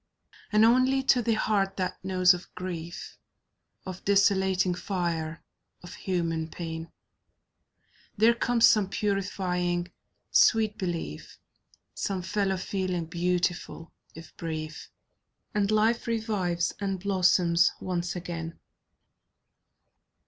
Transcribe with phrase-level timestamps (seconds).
[0.51, 3.19] And only to the heart that knows of grief,
[3.85, 5.43] Of desolating fire,
[5.83, 6.91] of human pain,
[8.17, 9.91] There comes some purifying
[10.31, 11.37] sweet belief,
[11.93, 14.89] Some fellow feeling beautiful, if brief.
[15.53, 18.57] And life revives, and blossoms once again.